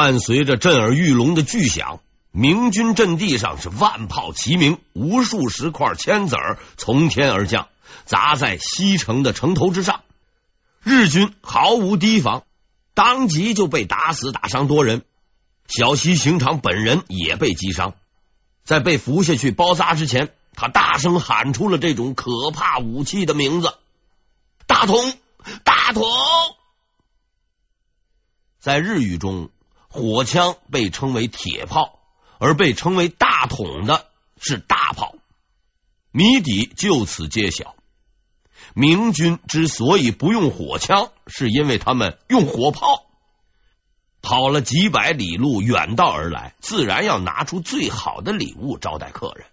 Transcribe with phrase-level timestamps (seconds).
[0.00, 2.00] 伴随着震耳欲聋的巨响，
[2.30, 7.68] 明军阵地上是万炮齐鸣，无数石块、铅子儿从天而降，
[8.06, 10.00] 砸在西城的城头之上。
[10.82, 12.44] 日军毫无提防，
[12.94, 15.02] 当即就被打死打伤多人。
[15.66, 17.92] 小西行长本人也被击伤，
[18.64, 23.74] 在被扶下去包扎之前，他大声喊出了这种可怕武器的名字
[24.66, 25.12] ：“大桶，
[25.62, 26.06] 大桶！”
[28.60, 29.50] 在日语中，
[29.90, 31.98] 火枪被称为铁炮，
[32.38, 34.06] 而被称为大桶的
[34.40, 35.16] 是大炮。
[36.12, 37.74] 谜底就此揭晓。
[38.72, 43.06] 明军之所以不用火枪，是因为他们用火炮。
[44.22, 49.46] 跑了几百里路远道而来，自然要拿出最好的礼物招待客人。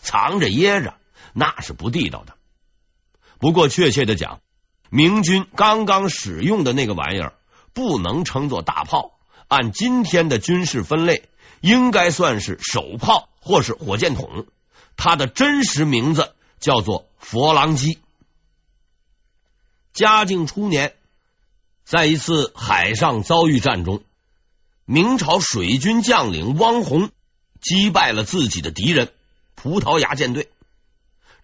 [0.00, 0.94] 藏着掖着，
[1.32, 2.34] 那是不地道的。
[3.38, 4.40] 不过，确切的讲，
[4.90, 7.34] 明军刚刚使用的那个玩意儿，
[7.72, 9.17] 不能称作大炮。
[9.48, 11.28] 按今天的军事分类，
[11.60, 14.46] 应该算是手炮或是火箭筒。
[14.96, 17.98] 它的真实名字叫做佛郎机。
[19.92, 20.94] 嘉靖初年，
[21.84, 24.02] 在一次海上遭遇战中，
[24.84, 27.10] 明朝水军将领汪洪
[27.60, 29.12] 击败了自己的敌人
[29.54, 30.50] 葡萄牙舰队。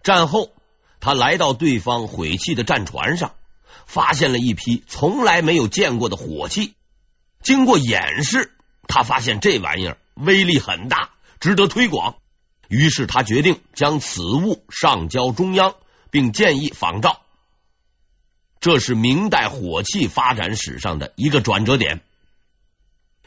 [0.03, 0.51] 战后，
[0.99, 3.33] 他来到对方毁弃的战船上，
[3.87, 6.75] 发现了一批从来没有见过的火器。
[7.45, 8.51] 经过演示，
[8.87, 12.15] 他发现这玩意儿威力很大，值得推广。
[12.67, 15.75] 于是他决定将此物上交中央，
[16.09, 17.21] 并建议仿照。
[18.59, 22.01] 这是明代火器发展史上的一个转折点。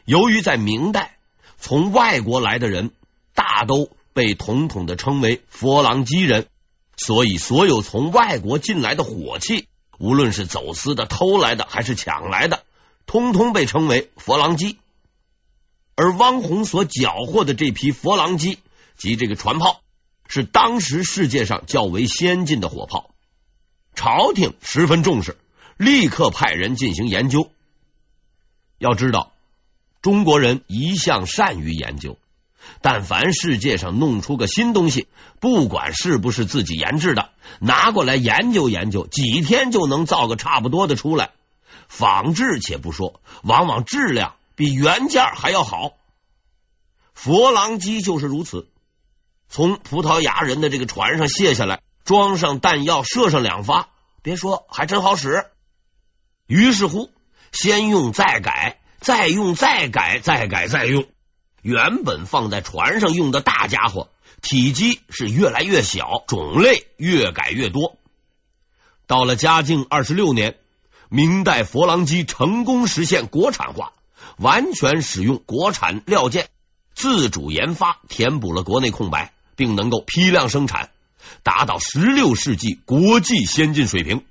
[0.04, 1.18] 由于在明代，
[1.56, 2.90] 从外国来的人
[3.34, 6.48] 大都被统统的称为佛郎机人，
[6.96, 9.68] 所以所有从外国进来的火器，
[10.00, 12.64] 无论是走私的、偷来的还是抢来的，
[13.08, 14.78] 通通被称为佛郎机。
[15.96, 18.58] 而汪洪所缴获的这批佛郎机
[18.96, 19.80] 及这个船炮，
[20.28, 23.10] 是当时世界上较为先进的火炮。
[23.94, 25.38] 朝廷十分重视，
[25.76, 27.50] 立刻派人进行研究。
[28.76, 29.32] 要知道，
[30.02, 32.18] 中国人一向善于研究，
[32.82, 35.08] 但凡世界上弄出个新东西，
[35.40, 41.30] 不管是不是自己研制的，拿过来研究研究，几天就能造个差不多的出来。
[41.88, 45.92] 仿制且不说，往往质量比原件还要好。
[47.14, 48.68] 佛郎机就是如此，
[49.48, 51.80] 从葡萄牙人的这个船上卸下来。
[52.04, 53.90] 装上弹药，射上两发，
[54.22, 55.44] 别说，还真好使。
[56.46, 57.10] 于是乎，
[57.52, 61.06] 先用再改，再用再改，再改再用。
[61.60, 64.08] 原本放在船上用的大家伙，
[64.40, 67.98] 体积是越来越小，种类越改越多。
[69.06, 70.56] 到了嘉靖二十六年，
[71.08, 73.92] 明代佛郎机成功实现国产化，
[74.36, 76.48] 完全使用国产料件，
[76.94, 80.90] 自主研发，填补了国内空白，并能够批量生产。
[81.42, 84.24] 达到十六世纪国际先进水平。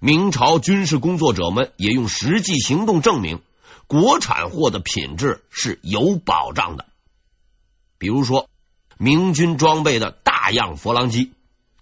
[0.00, 3.40] 明朝军事工作者们也用实际行动证明，
[3.86, 6.86] 国产货的品质是有保障的。
[7.98, 8.48] 比如说，
[8.96, 11.32] 明军装备的大样佛郎机，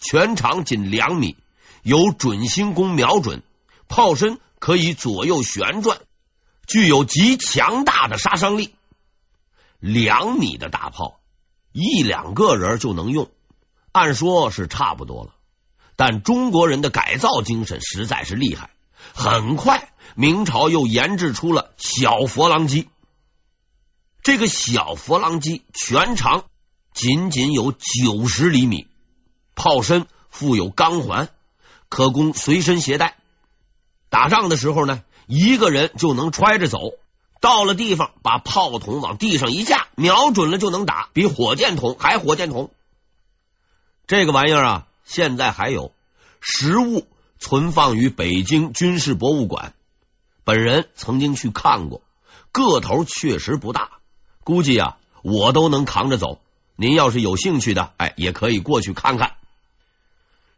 [0.01, 1.37] 全长仅两米，
[1.83, 3.43] 有准星弓瞄准，
[3.89, 6.01] 炮身可以左右旋转，
[6.67, 8.75] 具有极强大的杀伤力。
[9.79, 11.21] 两米的大炮，
[11.73, 13.31] 一两个人就能用。
[13.93, 15.35] 按说是差不多了，
[15.97, 18.71] 但中国人的改造精神实在是厉害。
[19.15, 22.89] 很快，明朝又研制出了小佛郎机。
[24.23, 26.47] 这个小佛郎机全长
[26.93, 28.89] 仅仅有九十厘米，
[29.55, 31.29] 炮身附有钢环，
[31.89, 33.17] 可供随身携带。
[34.09, 36.79] 打仗的时候呢，一个人就能揣着走。
[37.39, 42.71] 到了地方，把炮筒往地上一架，瞄准了就能打，比火箭筒还火箭筒。
[44.07, 45.93] 这个玩意儿啊，现在还有
[46.41, 47.07] 实物
[47.39, 49.75] 存放于北京军事博物馆。
[50.45, 52.03] 本人曾经去看过，
[52.53, 53.91] 个头确实不大，
[54.43, 56.41] 估计啊，我都能扛着走。
[56.75, 59.35] 您要是有兴趣的，哎，也可以过去看看。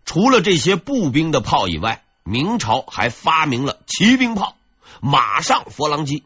[0.05, 4.59] 除了这些步兵的炮以外，明朝还发明了骑兵炮——
[5.01, 6.25] 马上佛郎机。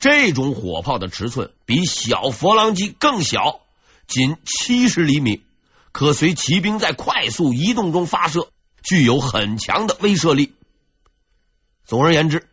[0.00, 3.60] 这种火炮的尺寸比小佛郎机更小，
[4.08, 5.44] 仅七十厘米。
[5.92, 8.48] 可随骑兵在快速移动中发射，
[8.82, 10.54] 具有很强的威慑力。
[11.84, 12.48] 总而言之，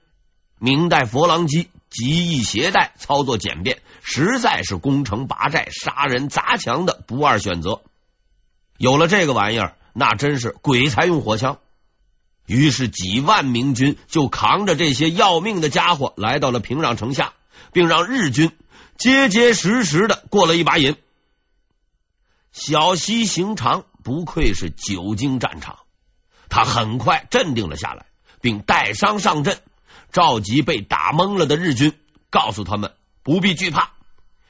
[0.60, 7.82] 明代佛郎机极易携带，操作简便，实在是攻城拔寨、杀人砸墙的不二选择。
[8.78, 11.58] 有了这个玩意儿，那真是鬼才用火枪。
[12.46, 17.34] 于是几万明军就扛着这些要命的家伙来到了平壤城下，
[17.72, 18.52] 并让日军
[18.98, 20.98] 结结实实的过了一把瘾。
[22.52, 25.80] 小西行长不愧是久经战场，
[26.50, 28.06] 他很快镇定了下来，
[28.42, 29.60] 并带伤上阵，
[30.12, 31.94] 召集被打懵了的日军，
[32.30, 32.94] 告诉他们
[33.24, 33.94] 不必惧怕，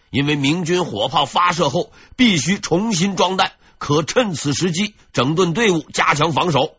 [0.10, 6.76] 因为明军火炮发射后必须重新装弹，可趁此时机整顿队伍，加强防守。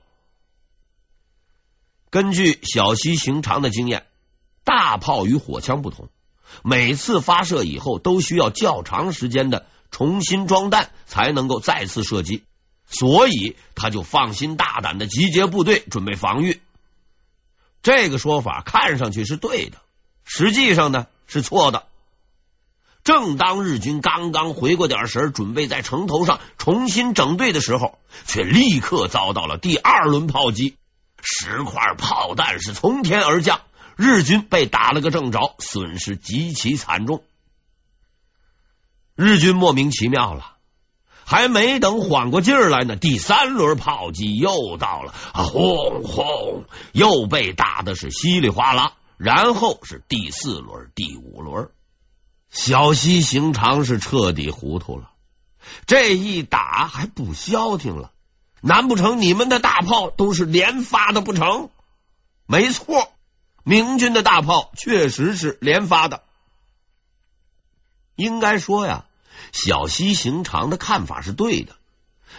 [2.14, 4.06] 根据小西行长的经验，
[4.62, 6.10] 大炮与火枪不同，
[6.62, 9.66] 每次发射以后都需要较长时间的。
[9.90, 12.44] 重新装弹才能够再次射击，
[12.86, 16.60] 所以他就放心大胆的集结部队准备防御。
[17.82, 19.78] 这个说法看上去是对的，
[20.24, 21.86] 实际上呢是错的。
[23.02, 30.76] 正当日军刚刚回过点神，准备在城头上重新整队的时候，却立刻遭到了第二轮炮击，
[31.24, 33.62] 十块炮弹是从天而降，
[33.96, 37.24] 日军被打了个正着，损失极其惨重。
[39.16, 40.56] 日军莫名其妙了，
[41.24, 48.92] 还没等缓过劲儿来呢，第三轮炮击又到了，啊，轰轰，又被打的是稀里哗啦。
[49.16, 51.70] 然后是第四轮、第五轮，
[52.50, 55.12] 小西行长是彻底糊涂了。
[55.86, 58.10] 这一打还不消停了，
[58.66, 61.68] 难不成你们的大炮都是连发的不成？
[62.46, 63.12] 没错，
[63.62, 66.22] 明军的大炮确实是连发的。
[68.16, 69.04] 应该说呀，
[69.52, 71.76] 小西行长的看法是对的，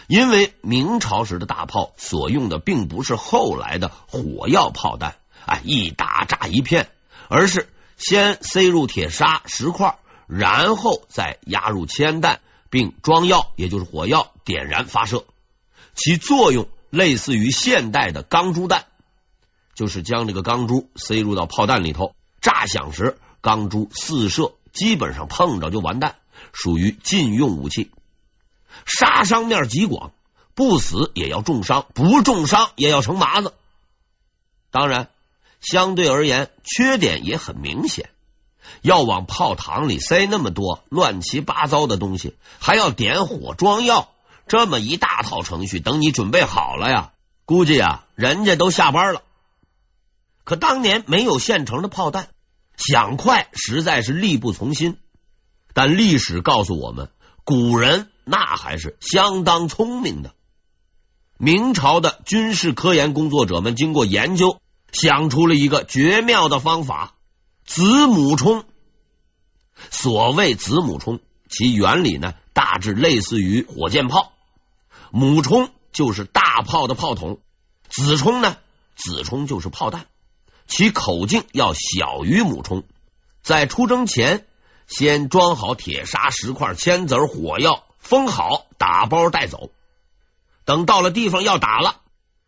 [0.08, 6.90] 因为明朝时的大炮所用的并不是后来的火药炮弹，哎，一打炸一片，
[7.28, 9.96] 而是先塞入铁砂石块，
[10.26, 15.24] 然后再压入铅弹，并装药，也就是火药，点燃发射。
[15.96, 18.84] 其作用类似于现代的钢珠弹，
[19.74, 24.52] 就是将这个钢珠塞入到炮弹里头，炸响时钢珠四射。
[24.72, 26.16] 基本上碰着就完蛋，
[26.52, 27.90] 属于禁用武器，
[28.84, 30.12] 杀伤面极广，
[30.54, 33.54] 不死也要重伤，不重伤也要成麻子。
[34.70, 35.08] 当然，
[35.62, 38.10] 相对而言，缺点也很明显，
[38.82, 44.10] 要往炮膛里塞那么多乱七八糟的东西，还要点火装药，
[44.46, 47.12] 这么一大套程序，等你准备好了呀，
[47.44, 49.22] 估计啊，人家都下班了。
[50.44, 52.28] 可当年没有现成的炮弹。
[52.76, 54.98] 想快实在是力不从心，
[55.72, 57.10] 但历史告诉我们，
[57.42, 60.34] 古人那还是相当聪明的。
[61.38, 64.60] 明朝的军事科研工作者们经过研究，
[64.92, 67.14] 想出了一个绝妙的方法——
[67.64, 68.66] 子母冲。
[69.90, 74.34] 所谓子母冲，其原理呢，大致类似于火箭炮。
[75.10, 77.38] 母冲就是大炮的炮筒，
[77.88, 78.56] 子冲呢，
[78.94, 80.06] 子冲就是炮弹。
[80.66, 82.82] 其口径要小于母冲，
[83.42, 84.46] 在出征前
[84.88, 89.70] 先装好铁砂、石块、铅子、火药，封好，打包带走。
[90.64, 92.00] 等到了地方要打了，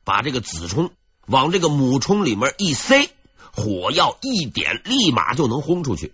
[0.05, 0.91] 把这个子冲
[1.27, 3.11] 往这个母冲里面一塞，
[3.53, 6.13] 火药一点，立马就能轰出去。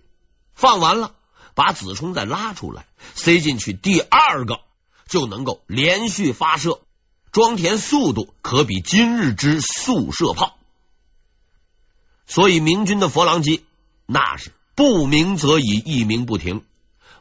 [0.53, 1.15] 放完了，
[1.55, 4.59] 把子冲再拉出来，塞进去第二个，
[5.07, 6.81] 就能够连续发射，
[7.31, 10.57] 装填速度可比今日之速射炮。
[12.27, 13.63] 所以，明军的佛郎机
[14.07, 16.63] 那是不鸣则已，一鸣不停。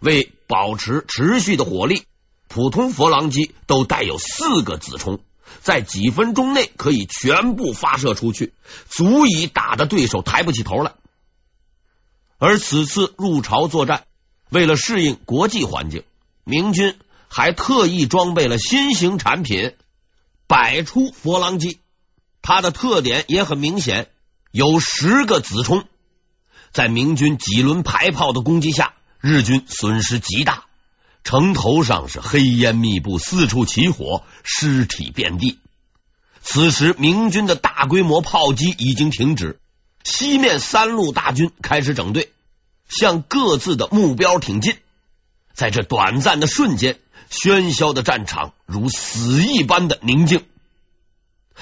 [0.00, 2.04] 为保持持续的火力，
[2.48, 5.20] 普通佛郎机都带有四个子冲，
[5.60, 8.52] 在几分钟内可以全部发射出去，
[8.88, 10.94] 足以打得对手抬不起头来。
[12.38, 14.04] 而此次入朝作战，
[14.50, 16.02] 为了适应国际环境，
[16.44, 16.98] 明军
[17.36, 19.74] 还特意装备了新型产品——
[20.46, 21.80] 百出佛郎机。
[22.42, 24.08] 它的特点也很明显。
[24.52, 25.82] 有十个子冲，
[26.70, 30.66] 在明军几轮排炮的攻击下，日军损失极大，
[31.24, 35.58] 城头上是黑烟密布，四处起火，尸体遍地。
[36.40, 39.58] 此时，明军的大规模炮击已经停止，
[40.04, 42.30] 西面三路大军开始整队，
[42.88, 44.76] 向各自的目标挺进。
[45.52, 47.00] 在这短暂的瞬间，
[47.30, 50.44] 喧嚣的战场如死一般的宁静。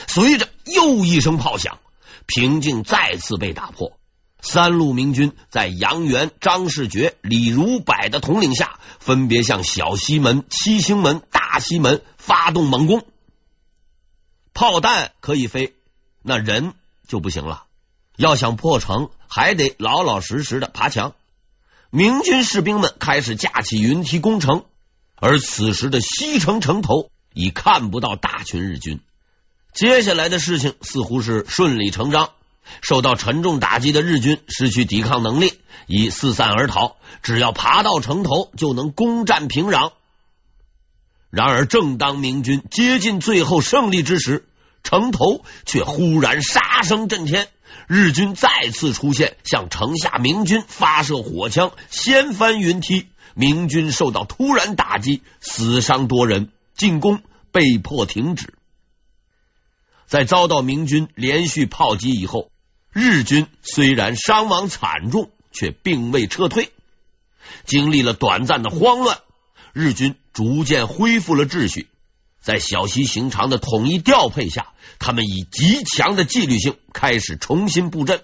[0.06, 1.78] 随着又一声炮响。
[2.24, 3.98] 平静再次被打破，
[4.40, 13.04] 三路明军在杨元、张世爵、李如柏的统领下，分别向小西门、七星门、大西门发动猛攻。
[14.54, 15.74] 炮弹可以飞，
[16.22, 16.74] 那人
[17.08, 17.64] 就不行了。
[18.16, 21.14] 要想破城，还得老老实实的爬墙。
[21.90, 24.64] 明军士兵们开始架起云梯攻城，
[25.24, 28.98] 而此时的西城城头已看不到大群日军。
[29.72, 32.30] 接下来的事情似乎是顺理成章，
[32.80, 36.96] 受到沉重打击的日军失去抵抗能力，已四散而逃。
[37.22, 39.92] 只要爬到城头，就能攻占平壤。
[41.30, 44.44] 然而，正当明军接近最后胜利之时，
[44.82, 47.46] 城头却忽然杀声震天，
[47.86, 53.06] 日军再次出现，向城下明军发射火枪，掀翻云梯。
[53.34, 58.54] 明军受到突然打击，死伤多人，进攻被迫停止。
[60.06, 62.50] 在遭到明军连续炮击以后，
[62.92, 66.70] 日军虽然伤亡惨重，却并未撤退。
[67.64, 69.18] 经历了短暂的慌乱，
[69.72, 71.88] 日军逐渐恢复了秩序。
[72.40, 78.22] 在小西行长的统一调配下，他们以极强的纪律性开始重新布阵。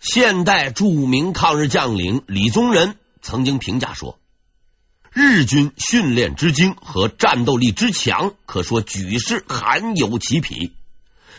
[0.00, 4.20] 现代著名抗日将领李宗仁曾经评价说
[5.10, 10.74] ：“日军训练之精和战斗力之强，可说举世罕有其匹。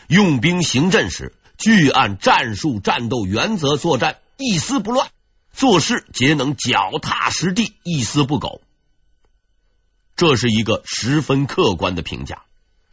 [0.08, 5.10] 用兵行阵时，俱按战术战斗原则作战，一丝不乱；
[5.54, 8.62] 做事皆能脚踏实地，一丝不苟。”
[10.18, 12.46] 这是一个十分客观的评价，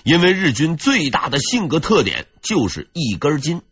[0.03, 3.63] 因为日军最大的性格特点就是一根筋，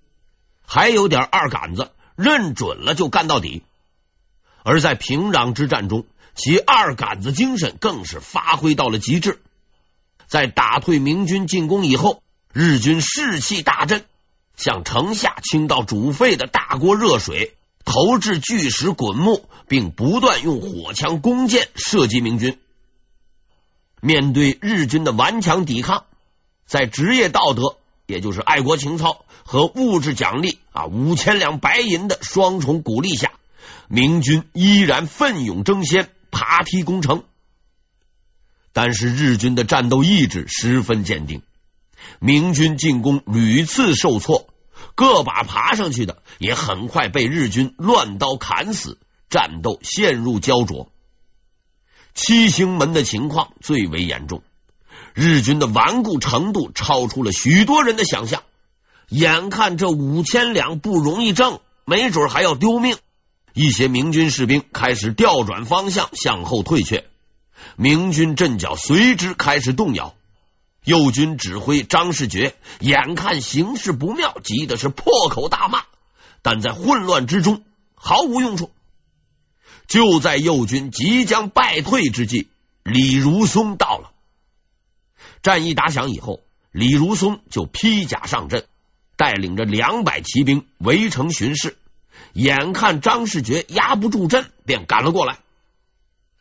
[0.65, 3.65] 还有点二杆子，认准了就干到底。
[4.63, 9.41] 而在平壤之战中，其二杆子精神更是发挥到了极致。
[10.27, 14.05] 在打退明军进攻以后，日军士气大振，
[14.57, 22.59] 向城下倾倒煮沸的大锅热水，投掷巨石滚木，并不断用火枪、弓箭射击明军。
[24.01, 26.05] 面对日军的顽强抵抗，
[26.65, 27.77] 在职业道德，
[28.07, 33.33] 也就是爱国情操和物质奖励啊五千两白银的双重鼓励下，
[33.89, 37.25] 明军依然奋勇争先，爬梯攻城。
[38.73, 41.43] 但是日军的战斗意志十分坚定，
[42.21, 44.49] 明军进攻屡次受挫，
[44.95, 48.99] 个把爬上去的也很快被日军乱刀砍死，
[49.29, 50.89] 战斗陷入胶着。
[52.15, 54.43] 七星门的情况最为严重，
[55.15, 58.43] 日军的顽固程度超出了许多人的想象。
[59.09, 62.97] 眼看这五千两不容易挣，没准还要丢命，
[63.53, 67.05] 一些明军士兵开始调转方向向后退却，
[67.77, 70.15] 明军阵脚随之开始动摇。
[70.85, 75.83] 右军指挥张世觉眼看形势不妙，急的是破口大骂，
[76.43, 77.63] 但在混乱之中
[77.95, 78.71] 毫无用处。
[79.87, 82.49] 就在右军即将败退之际，
[82.85, 84.13] 李如松到了。
[85.43, 86.41] 战役打响以后，
[86.71, 88.67] 李如松就披甲上阵，
[89.17, 91.77] 带领着两百骑兵围城巡视。
[92.33, 95.39] 眼看张士觉压不住阵，便赶了过来。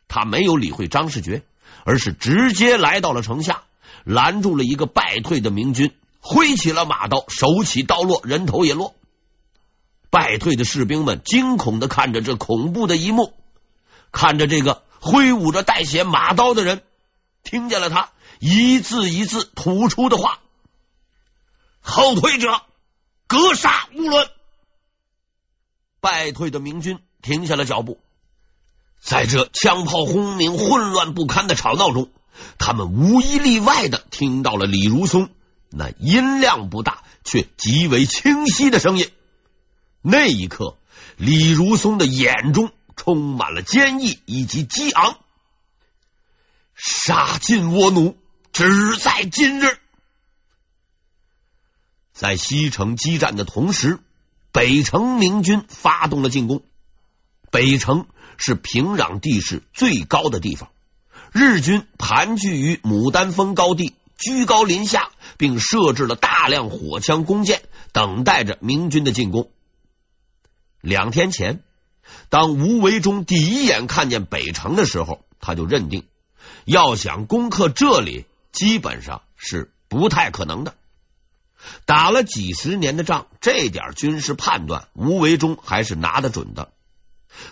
[0.08, 1.42] 他没有理会张士觉，
[1.84, 3.62] 而是直接来到了城下，
[4.04, 8.94] 拦住了一个败退的明军，挥起了马刀，手起刀落，人头也落。
[10.10, 13.34] 败退的士兵们惊恐的看着这恐怖的一幕。
[14.10, 16.82] 看着这个挥舞着带血马刀的人，
[17.44, 20.40] 听见了他一字一字吐出的话
[21.80, 22.62] ：“后退者，
[23.28, 24.28] 格杀勿论。”
[26.00, 28.00] 败退的明军停下了脚步，
[29.00, 32.10] 在这枪炮轰鸣、混乱不堪的吵闹中，
[32.58, 35.30] 他们无一例外的听到了李如松
[35.68, 39.10] 那音量不大却极为清晰的声音。
[40.02, 40.76] 那一刻，
[41.16, 42.72] 李如松的眼中。
[42.96, 45.20] 充满了坚毅以及激昂，
[46.74, 48.18] 杀尽倭奴，
[48.52, 49.78] 只在今日。
[52.12, 54.00] 在西城激战的同时，
[54.52, 56.62] 北城明军发动了进攻。
[57.50, 60.70] 北城是平壤地势最高的地方，
[61.32, 69.50] 日军盘踞于牡丹峰高地，居高临下，并设置了大量火枪、弓箭，等待着明军的进攻。
[70.80, 71.62] 两天前。
[72.28, 76.08] 当吴维忠第一眼看见北城的时候，他就认定
[76.64, 80.74] 要想攻克这里，基本上是不太可能的。
[81.84, 86.72] 打了几十年的仗，这点军事判断，吴维中还是拿得准的。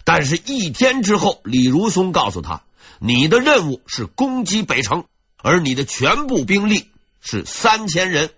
[0.05, 2.63] 但是，一天之后，李如松告诉他
[3.01, 5.05] ：“你的任务是攻击北城，
[5.37, 8.31] 而你的全部兵力是三千人。”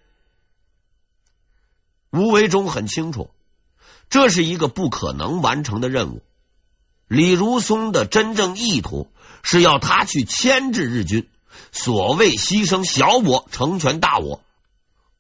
[2.12, 3.31] 吴维中很清楚。
[4.09, 6.23] 这是一个不可能完成的任务。
[7.07, 9.09] 李如松的真正意图
[9.43, 11.29] 是要他去牵制日军，
[11.71, 14.43] 所谓牺牲小我成全大我，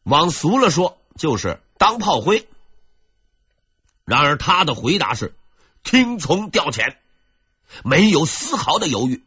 [0.02, 2.48] 往俗了说就是当炮灰。
[4.04, 5.34] 然而他的回答是
[5.82, 6.96] 听从调遣，
[7.84, 9.22] 没有丝毫的犹豫。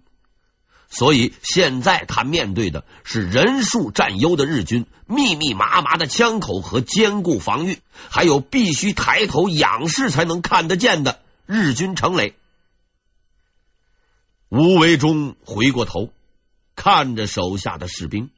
[0.89, 12.35] 所以现在他面对的是人数占优的日军，密密麻麻的枪口和坚固防御，还有必须抬头仰视才能看得见的日军城垒。
[14.49, 16.13] 吴维忠回过头，
[16.75, 18.29] 看着手下的士兵，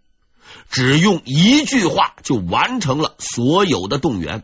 [0.70, 4.44] 只用一句话就完成了所有的动员：“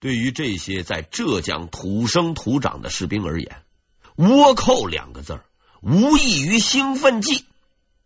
[0.00, 3.62] 对于这些在浙江土生土长的士兵而言
[4.16, 5.40] ，“倭寇”两个字
[5.80, 7.46] 无异于兴奋剂，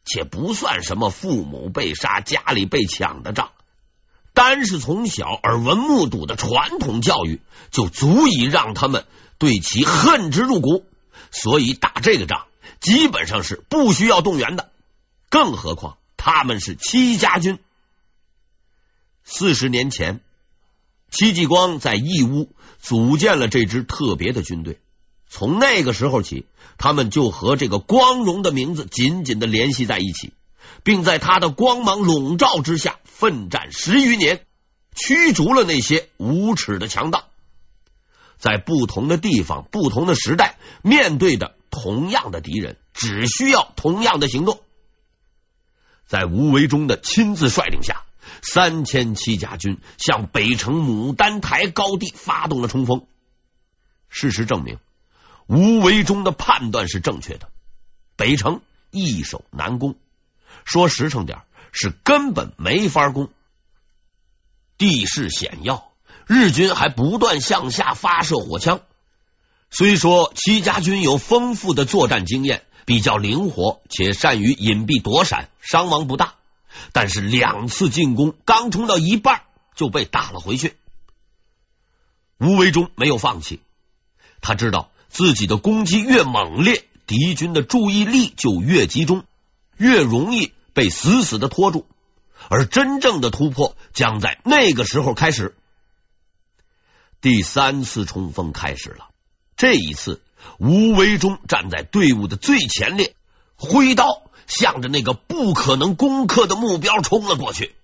[0.04, 3.50] 且不算什么父母被杀、家里被抢的仗。
[4.32, 7.40] 单是从小耳闻目睹的传统教育，
[7.72, 9.04] 就足以让他们
[9.38, 10.86] 对其恨之入骨。
[11.30, 12.46] 所以打这个仗，
[12.80, 14.70] 基本上是不需要动员的。
[15.28, 17.58] 更何况他们是戚家军。
[19.24, 20.20] 四十年前，
[21.10, 24.80] 戚继光在义乌组建了这支特别的军队。
[25.28, 26.46] 从那个时候起，
[26.78, 30.32] 他们就和这个光荣的名字紧紧的联系在一起。
[30.84, 34.46] 并在他的光芒笼罩之下奋战十余年，
[34.94, 37.28] 驱逐了那些无耻的强盗。
[38.38, 44.60] 在不同的地方、不同的时代，面对的同样的敌人，只需要同样的行动。
[46.06, 48.04] 在吴维忠的亲自率领下，
[48.40, 53.06] 三千戚家军向北城牡丹台高地发动了冲锋。
[54.08, 54.78] 事实证明，
[55.46, 57.50] 吴维忠的判断是正确的，
[58.16, 59.96] 北城易守难攻。
[60.64, 61.42] 说实诚点，
[61.72, 63.30] 是根本没法攻。
[64.78, 65.87] 地势险要，
[66.28, 68.80] 日军还不断向下发射火枪。
[69.70, 76.34] 虽说戚家军有丰富的作战经验，比较灵活，且善于隐蔽躲闪，伤亡不大。
[76.92, 79.42] 但是两次进攻刚冲到一半
[79.74, 80.76] 就被打了回去。
[82.38, 83.60] 吴维忠没有放弃，
[84.40, 89.24] 他知道自己的攻击越猛烈，敌军的注意力就越集中，
[89.76, 90.52] 越容易。
[90.74, 91.86] 被死死的拖住，
[92.48, 95.56] 而真正的突破将在那个时候开始。
[97.20, 99.08] 第三次冲锋开始了，
[99.56, 100.22] 这一次
[100.58, 103.16] 吴维忠站在队伍的最前列，
[103.56, 107.74] 挥刀向着那个不可能攻克的目标冲了过去。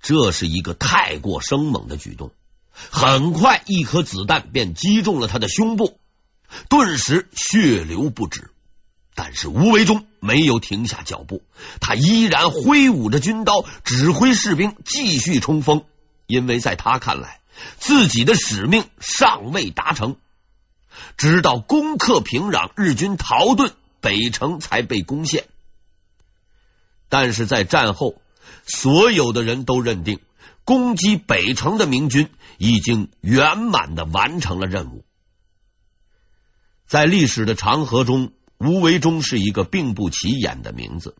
[0.00, 2.30] 这是一个太过生猛的举动，
[2.72, 5.98] 很快一颗子弹便击中了他的胸部，
[6.70, 8.50] 顿时血流不止。
[9.14, 11.42] 但是吴维忠没有停下脚步，
[11.80, 15.84] 他依然挥舞着军刀，指挥士兵继续冲锋。
[16.26, 17.40] 因为在他看来，
[17.78, 20.16] 自己的使命尚未达成，
[21.16, 25.46] 直到攻克平壤，日军逃遁，北城才被攻陷。
[27.08, 28.20] 但是在战后，
[28.66, 30.20] 所有的人都认定，
[30.64, 35.04] 攻击北城的明军已经圆满的完成了任务。
[36.86, 38.32] 在历史的长河中。
[38.58, 41.14] 吴维忠是一个并不起眼的名字，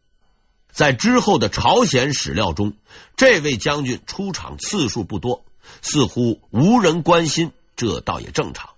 [0.73, 2.73] 在之后的朝鲜史料中，
[3.15, 5.45] 这位将军出场次数不多，
[5.83, 8.71] 似乎无人关心，这倒也正常。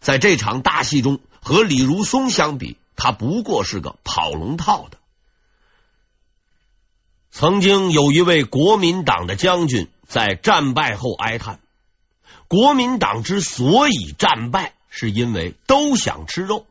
[0.00, 4.98] 在这场大戏中，和李如松相比，他不过是个跑龙套的。
[7.30, 11.60] 曾经有一位国民党的将军在战败后哀叹：
[12.48, 16.66] 国民党之所以战败，是因为都想吃肉。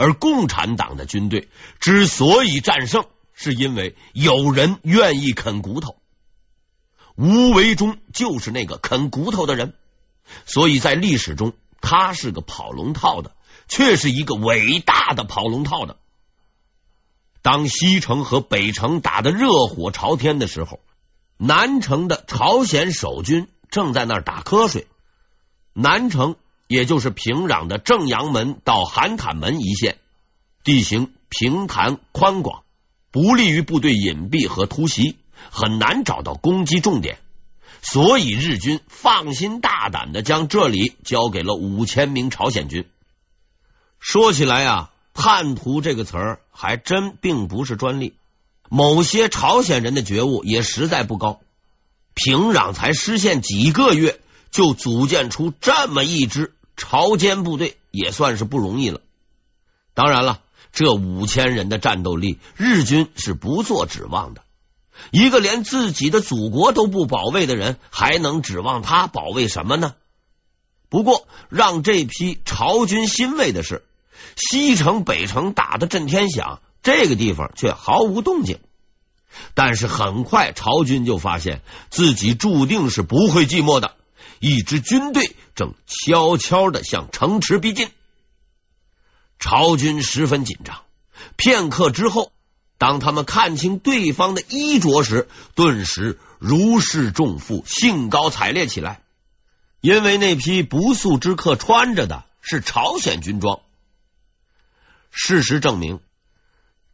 [0.00, 1.48] 而共产党的军队
[1.80, 5.97] 之所以战胜，是因为有人愿意啃骨头。
[7.18, 9.74] 吴维忠就是那个啃骨头的人，
[10.46, 13.32] 所以在历史中，他是个跑龙套的，
[13.66, 15.96] 却是一个伟大的跑龙套的。
[17.42, 20.80] 当西城和北城打得热火朝天的时候，
[21.36, 24.86] 南城的朝鲜守军正在那儿打瞌睡。
[25.72, 26.36] 南城。
[26.70, 29.96] 也就是平壤的正阳门到韩坦门一线，
[30.64, 32.62] 地形平坦宽广，
[33.10, 35.16] 不利于部队隐蔽和突袭，
[35.50, 37.18] 很难找到攻击重点。
[37.80, 42.86] 所以日军放心大胆的将这里交给了五千名朝鲜军。
[44.00, 48.14] 说起来啊，叛徒这个词儿还真并不是专利，
[48.68, 51.40] 某些朝鲜人的觉悟也实在不高。
[52.14, 54.20] 平壤才失陷几个月，
[54.50, 56.54] 就组建出这么一支。
[56.76, 59.00] 朝鲜部队也算是不容易了。
[59.94, 60.40] 当然了，
[60.72, 64.42] 这五千人的战斗力，日军是不做指望的。
[65.10, 69.94] 一个连自己的祖国都不保卫的人，还能指望他保卫什么呢？
[70.88, 73.84] 不过，让这批朝军欣慰的是，
[74.36, 78.58] 西城、北城打得震天响，这个地方却毫无动静。
[79.54, 83.94] 但是，很快朝军就发现自己注定是不会寂寞的。
[84.40, 87.90] 一支军队正悄悄的向城池逼近。
[89.38, 90.80] 朝军十分紧张。
[91.36, 92.32] 片刻之后，
[92.78, 99.02] 当他们看清对方的衣着时，顿时如释重负，兴高采烈起来。
[99.80, 103.60] 因为那批不速之客穿着的是朝鲜军装。
[105.10, 106.00] 事实证明，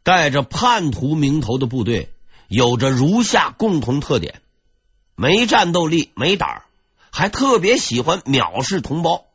[0.03, 2.13] 带着叛徒名头的部队
[2.47, 4.41] 有着如下共同特点：
[5.15, 6.65] 没战斗力、没胆儿，
[7.11, 9.25] 还特别喜欢藐视同胞。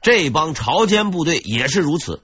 [0.00, 2.22] 这帮朝鲜部队也是如此。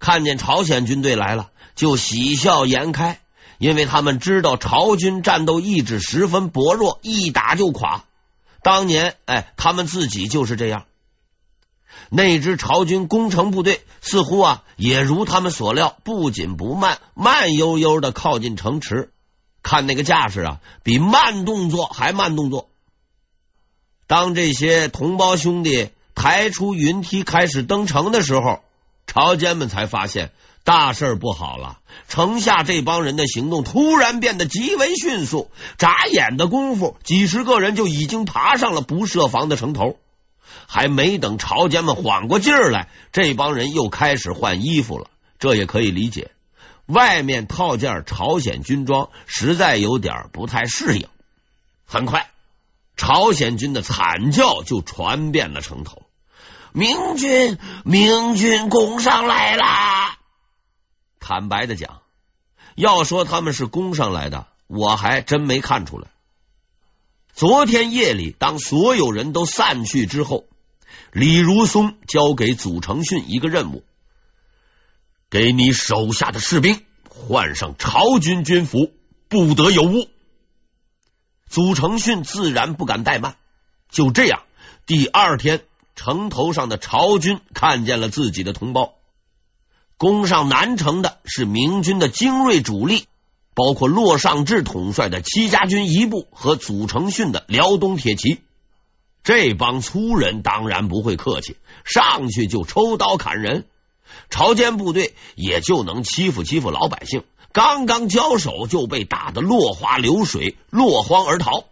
[0.00, 3.20] 看见朝鲜军队来了，就喜笑颜开，
[3.58, 8.04] 因为他们知道朝军战斗意志十分薄弱，一打就垮。
[8.62, 10.86] 当年，哎，他们自己就是这样。
[12.08, 19.12] 那支朝军攻城部队似乎啊，也如他们所料，不紧不慢，慢悠悠的靠近城池。
[19.62, 22.70] 看那个架势啊，比慢动作还慢动作。
[24.06, 28.60] 当这些同胞兄弟抬出云梯开始登城的时候。
[29.10, 30.30] 朝间们才发现
[30.62, 39.98] 大事不好了，城下这帮人的行动突然变得极为迅速，眨眼的功夫，几十个人就已经爬上了不设防的城头。
[40.68, 45.08] 还没等朝间们缓过劲儿来，这帮人又开始换衣服了。
[45.40, 46.30] 这也可以理解，
[46.86, 51.08] 外面套件朝鲜军装实在有点不太适应。
[51.84, 52.30] 很快，
[52.96, 56.02] 朝鲜军的惨叫就传遍了城头。
[56.72, 59.64] 明军，明军攻上来了！
[61.18, 62.02] 坦白的讲，
[62.76, 66.08] 要说他们是攻上来的，我还真没看出来。
[67.34, 70.46] 昨天夜里，当所有人都散去之后，
[71.12, 73.84] 李如松交给祖承训一个任务：
[75.28, 78.92] 给你手下的士兵换上朝军军服，
[79.28, 80.08] 不得有误。
[81.48, 83.36] 祖承训自然不敢怠慢，
[83.88, 84.44] 就这样，
[84.86, 85.64] 第二天。
[85.94, 88.94] 城头上的朝军看见了自己的同胞，
[89.96, 93.04] 攻上南城的是明军的精锐主力，
[93.54, 98.40] 包括骆尚志统帅的戚家军一部和祖承训的辽东铁骑。
[99.22, 103.66] 这帮粗人当然不会客气，上去就抽刀砍人。
[104.30, 111.64] 朝鲜部队也就能欺负欺负老百姓，刚刚交手就被打得落花流水，落荒而逃。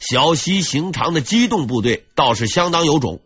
[0.00, 3.20] 小西行长的机动部队倒是相当有种，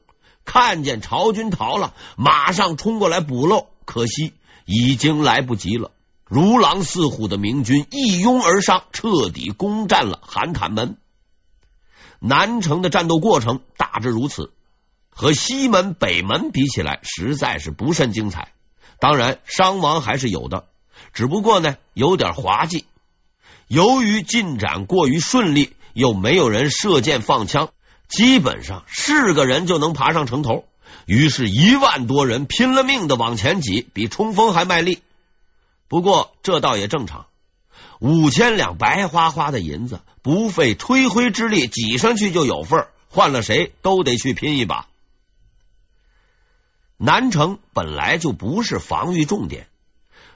[0.45, 3.69] 看见朝军逃了，马上冲过来补漏。
[3.85, 4.33] 可惜
[4.65, 5.93] 已经来不及了，
[6.25, 10.97] 如狼似虎的明军一拥而上，彻底攻占了韩坦门。
[12.19, 14.53] 南城的战斗过程大致如此，
[15.11, 18.53] 和西门、北门比起来，实在是不甚精彩。
[18.99, 20.65] 当然，伤亡还是有的，
[21.13, 22.85] 只不过呢，有点滑稽。
[23.69, 25.73] 由于进展过于顺利。
[25.95, 27.71] 又没有人射箭放枪，
[28.09, 30.67] 基本上是个人就能爬上城头。
[31.07, 35.03] 于是，一万多人拼了命的往前挤，比冲锋还卖力。
[35.89, 37.27] 不过，这倒也正常。
[38.01, 44.89] 五千两白花花的银子，不费吹灰之力挤上去就有份，换了谁都得去拼一把。
[46.97, 49.69] 南城本来就不是防御重点，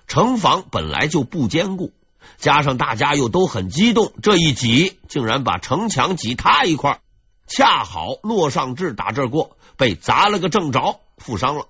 [0.06, 1.92] 城防本来就不坚固。
[2.36, 7.00] 加上大家又都很激动，这一挤竟然把城墙挤塌一块。
[7.46, 11.66] 恰好骆尚志打这儿过，被砸了个正着，负伤了。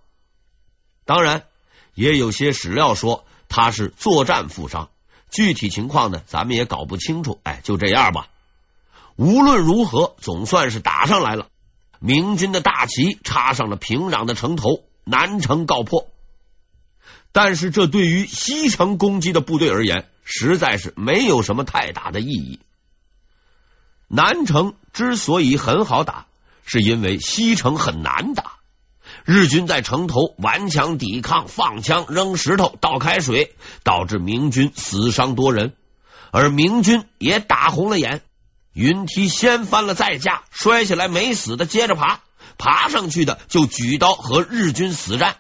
[1.05, 1.45] 当然，
[1.95, 4.91] 也有些史料说他是作战负伤，
[5.31, 7.39] 具体情况呢，咱们也搞不清楚。
[7.45, 8.29] 哎，就这样吧。
[9.17, 11.47] 无论如何，总算是打上来了。
[12.01, 16.09] 明军的大旗插上了平壤的城头，南城告破。
[17.33, 22.61] 但是，这对于西城攻击的部队而言，实在是没有什么太大的意义。
[24.09, 26.27] 南城之所以很好打，
[26.65, 28.53] 是因为西城很难打。
[29.25, 35.75] 日军在城头顽强抵抗，放枪、扔石头、倒开水，导致明军死伤多人，
[36.31, 38.23] 而明军也打红了眼。
[38.73, 42.21] 云梯掀翻了再架，摔下来没死的接着爬，
[42.57, 45.37] 爬上去的就举刀和日军死战。